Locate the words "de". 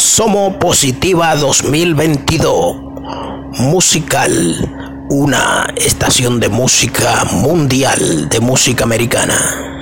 6.40-6.48, 8.30-8.40